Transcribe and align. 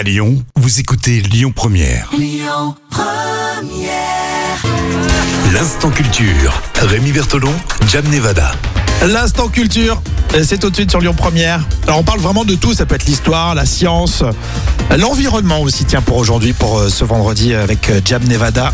À 0.00 0.02
Lyon, 0.02 0.42
vous 0.56 0.80
écoutez 0.80 1.20
Lyon 1.20 1.52
Première. 1.54 2.08
L'instant 5.52 5.90
culture. 5.90 6.62
Rémi 6.80 7.12
Bertolon, 7.12 7.52
Jam 7.86 8.08
Nevada. 8.08 8.52
L'instant 9.02 9.48
culture, 9.48 10.00
c'est 10.42 10.58
tout 10.58 10.70
de 10.70 10.74
suite 10.74 10.90
sur 10.90 11.00
Lyon 11.00 11.12
Première. 11.12 11.68
Alors 11.82 11.98
on 11.98 12.02
parle 12.02 12.20
vraiment 12.20 12.46
de 12.46 12.54
tout, 12.54 12.72
ça 12.72 12.86
peut 12.86 12.94
être 12.94 13.04
l'histoire, 13.04 13.54
la 13.54 13.66
science, 13.66 14.24
l'environnement 14.96 15.60
aussi, 15.60 15.84
tiens, 15.84 16.00
pour 16.00 16.16
aujourd'hui, 16.16 16.54
pour 16.54 16.78
euh, 16.78 16.88
ce 16.88 17.04
vendredi 17.04 17.52
avec 17.52 17.90
euh, 17.90 18.00
Jam 18.02 18.24
Nevada. 18.24 18.72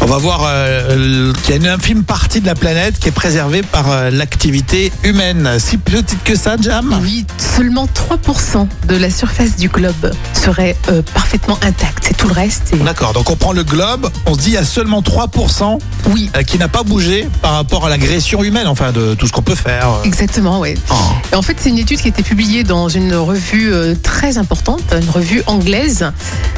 On 0.00 0.06
va 0.06 0.16
voir 0.18 0.42
euh, 0.46 1.32
qu'il 1.42 1.50
y 1.50 1.52
a 1.52 1.56
une 1.56 1.66
infime 1.66 2.04
partie 2.04 2.40
de 2.40 2.46
la 2.46 2.54
planète 2.54 2.98
qui 2.98 3.08
est 3.08 3.12
préservée 3.12 3.62
par 3.62 3.90
euh, 3.90 4.10
l'activité 4.10 4.92
humaine. 5.02 5.56
Si 5.58 5.76
petite 5.76 6.22
que 6.24 6.36
ça, 6.36 6.56
Jam 6.58 6.98
Oui, 7.02 7.26
seulement 7.36 7.86
3% 7.86 8.66
de 8.86 8.96
la 8.96 9.10
surface 9.10 9.56
du 9.56 9.68
globe 9.68 10.12
serait 10.32 10.76
euh, 10.88 11.02
parfaitement 11.14 11.58
intacte. 11.62 12.04
C'est 12.06 12.16
tout 12.16 12.28
le 12.28 12.32
reste. 12.32 12.72
et- 12.72 12.76
D'accord, 12.76 13.12
donc 13.12 13.28
on 13.28 13.36
prend 13.36 13.52
le 13.52 13.64
globe, 13.64 14.08
on 14.26 14.34
se 14.34 14.38
dit 14.38 14.48
il 14.50 14.54
y 14.54 14.56
a 14.56 14.64
seulement 14.64 15.02
3% 15.02 15.78
Oui, 16.10 16.30
euh, 16.36 16.42
qui 16.42 16.58
n'a 16.58 16.68
pas 16.68 16.84
bougé 16.84 17.28
par 17.42 17.52
rapport 17.54 17.84
à 17.84 17.90
l'agression 17.90 18.42
humaine, 18.44 18.68
enfin 18.68 18.92
de 18.92 19.14
tout 19.14 19.26
ce 19.26 19.32
qu'on 19.32 19.42
peut 19.42 19.56
faire. 19.56 19.88
exactement, 20.04 20.60
oui. 20.60 20.74
Oh. 20.90 20.94
Et 21.32 21.34
en 21.36 21.42
fait, 21.42 21.56
c'est 21.60 21.68
une 21.70 21.78
étude 21.78 22.00
qui 22.00 22.06
a 22.06 22.10
été 22.10 22.22
publiée 22.22 22.62
dans 22.62 22.88
une 22.88 23.14
revue 23.14 23.72
euh, 23.74 23.94
très 24.00 24.38
importante, 24.38 24.80
une 24.98 25.10
revue 25.10 25.42
anglaise, 25.46 26.12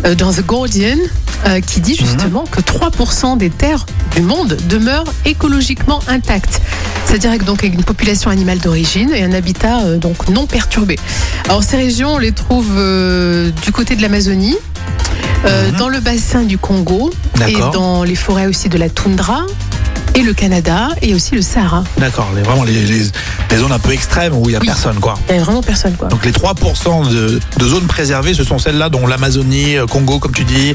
euh, 0.05 0.15
dans 0.15 0.33
The 0.33 0.43
Guardian, 0.47 0.99
euh, 1.47 1.61
qui 1.61 1.81
dit 1.81 1.97
justement 1.97 2.45
que 2.49 2.61
3% 2.61 3.10
des 3.37 3.51
terres 3.51 3.87
du 4.15 4.23
monde 4.23 4.57
demeurent 4.69 5.13
écologiquement 5.25 6.01
intactes. 6.07 6.61
C'est-à-dire 7.07 7.45
donc 7.45 7.59
avec 7.59 7.75
une 7.75 7.83
population 7.83 8.31
animale 8.31 8.59
d'origine 8.59 9.11
et 9.13 9.25
un 9.25 9.33
habitat 9.33 9.81
euh, 9.81 9.97
donc 9.99 10.29
non 10.29 10.47
perturbé. 10.47 10.97
Alors 11.47 11.65
ces 11.65 11.77
régions, 11.77 12.15
on 12.15 12.19
les 12.19 12.31
trouve 12.31 12.69
euh, 12.77 13.51
du 13.65 13.73
côté 13.73 13.97
de 13.97 14.03
l'Amazonie, 14.03 14.57
euh, 15.45 15.73
dans 15.73 15.89
le 15.89 15.99
bassin 15.99 16.43
du 16.43 16.57
Congo 16.57 17.11
et 17.49 17.59
dans 17.73 18.05
les 18.05 18.15
forêts 18.15 18.47
aussi 18.47 18.69
de 18.69 18.79
la 18.79 18.89
toundra 18.89 19.45
et 20.15 20.23
le 20.23 20.33
Canada 20.33 20.89
et 21.03 21.15
aussi 21.15 21.35
le 21.35 21.43
Sahara. 21.43 21.85
D'accord, 21.99 22.29
les, 22.35 22.43
vraiment 22.43 22.65
les, 22.65 22.73
les- 22.73 23.11
les 23.51 23.57
zones 23.57 23.73
un 23.73 23.79
peu 23.79 23.93
extrêmes 23.93 24.35
où 24.35 24.43
il 24.49 24.51
n'y 24.51 24.57
a 24.57 24.61
Oui. 24.61 24.67
personne, 24.67 24.99
quoi. 25.01 25.15
Il 25.29 25.35
n'y 25.35 25.41
a 25.41 25.45
vraiment 25.45 25.63
personne 25.63 25.95
quoi. 25.97 26.09
Donc 26.09 26.25
les 26.25 26.33
3% 26.33 27.09
de, 27.11 27.41
de 27.59 27.65
zones 27.67 27.87
préservées, 27.87 28.35
ce 28.35 28.45
sont 28.45 28.59
celles-là 28.59 28.89
dont 28.89 29.07
l'Amazonie, 29.07 29.77
euh, 29.77 29.87
Congo, 29.87 30.19
comme 30.19 30.33
tu 30.33 30.45
dis, 30.45 30.75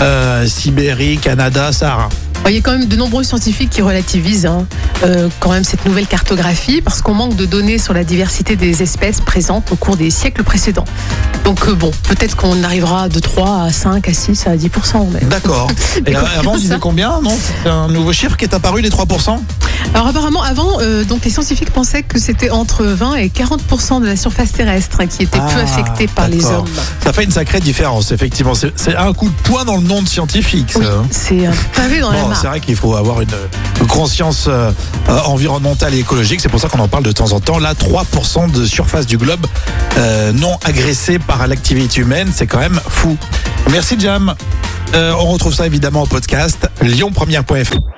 euh, 0.00 0.46
Sibérie, 0.46 1.18
Canada, 1.18 1.72
Sahara. 1.72 2.08
Il 2.46 2.54
y 2.54 2.58
a 2.58 2.60
quand 2.62 2.72
même 2.72 2.86
de 2.86 2.96
nombreux 2.96 3.24
scientifiques 3.24 3.70
qui 3.70 3.82
relativisent 3.82 4.46
hein, 4.46 4.66
euh, 5.02 5.28
quand 5.38 5.50
même 5.50 5.64
cette 5.64 5.84
nouvelle 5.84 6.06
cartographie 6.06 6.80
parce 6.80 7.02
qu'on 7.02 7.12
manque 7.12 7.36
de 7.36 7.44
données 7.44 7.78
sur 7.78 7.92
la 7.92 8.04
diversité 8.04 8.56
des 8.56 8.82
espèces 8.82 9.20
présentes 9.20 9.70
au 9.70 9.76
cours 9.76 9.96
des 9.96 10.10
siècles 10.10 10.44
précédents. 10.44 10.86
Donc 11.44 11.68
euh, 11.68 11.74
bon, 11.74 11.90
peut-être 12.04 12.36
qu'on 12.36 12.62
arrivera 12.62 13.10
de 13.10 13.18
3 13.18 13.64
à 13.64 13.70
5 13.70 14.08
à 14.08 14.12
6 14.14 14.46
à 14.46 14.56
10%. 14.56 15.08
Mais... 15.12 15.20
D'accord. 15.26 15.68
Et 16.06 16.16
euh, 16.16 16.20
avant, 16.38 16.52
on 16.52 16.56
disait 16.56 16.78
combien 16.80 17.20
Non? 17.20 17.36
C'est 17.64 17.68
un 17.68 17.88
nouveau 17.88 18.12
chiffre 18.12 18.36
qui 18.36 18.44
est 18.44 18.54
apparu, 18.54 18.80
les 18.80 18.90
3% 18.90 19.38
Alors 19.94 20.06
apparemment 20.08 20.42
avant, 20.42 20.80
euh, 20.80 21.04
donc 21.04 21.24
les 21.24 21.30
scientifiques 21.30 21.70
pensaient 21.70 22.02
que 22.02 22.18
c'était 22.18 22.50
entre 22.50 22.84
20 22.84 23.14
et 23.16 23.28
40% 23.28 24.00
de 24.00 24.06
la 24.06 24.16
surface 24.16 24.52
terrestre 24.52 24.98
qui 25.04 25.22
était 25.22 25.38
peu 25.38 25.44
Ah, 25.56 25.62
affectée 25.62 26.06
par 26.08 26.28
les 26.28 26.38
d'accord. 26.38 26.60
hommes. 26.60 26.66
Ça 27.02 27.12
fait 27.12 27.24
une 27.24 27.30
sacrée 27.30 27.60
différence, 27.60 28.10
effectivement. 28.12 28.54
C'est 28.54 28.72
c'est 28.78 28.96
un 28.96 29.12
coup 29.12 29.28
de 29.28 29.34
poing 29.44 29.64
dans 29.64 29.76
le 29.76 29.82
nom 29.82 30.02
de 30.02 30.08
scientifique, 30.08 30.72
ça. 30.72 30.78
Oui, 30.80 30.86
hein. 30.86 31.06
c'est 31.10 31.46
un 31.46 31.52
pavé 31.74 32.00
dans 32.00 32.10
la 32.10 32.20
Bon, 32.22 32.28
mare. 32.28 32.38
c'est 32.40 32.46
vrai 32.48 32.60
qu'il 32.60 32.76
faut 32.76 32.94
avoir 32.96 33.20
une, 33.20 33.28
une 33.80 33.86
conscience 33.86 34.46
euh, 34.48 34.70
euh, 35.08 35.18
environnementale 35.26 35.94
et 35.94 35.98
écologique. 35.98 36.40
C'est 36.40 36.48
pour 36.48 36.60
ça 36.60 36.68
qu'on 36.68 36.80
en 36.80 36.88
parle 36.88 37.04
de 37.04 37.12
temps 37.12 37.32
en 37.32 37.40
temps. 37.40 37.58
Là, 37.58 37.74
3% 37.74 38.50
de 38.50 38.64
surface 38.66 39.06
du 39.06 39.16
globe 39.18 39.46
euh, 39.98 40.32
non 40.32 40.56
agressée 40.64 41.18
par 41.18 41.46
l'activité 41.46 42.00
humaine, 42.00 42.30
c'est 42.34 42.46
quand 42.46 42.58
même 42.60 42.80
fou. 42.88 43.16
Merci 43.70 43.96
Jam. 43.98 44.34
Euh, 44.94 45.12
on 45.18 45.26
retrouve 45.26 45.54
ça 45.54 45.66
évidemment 45.66 46.02
en 46.02 46.06
podcast 46.06 46.68
lyonpremière.fr. 46.82 47.97